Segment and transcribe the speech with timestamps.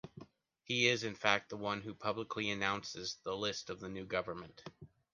[0.63, 4.63] He is in fact the one who publicly announces the list of the new government.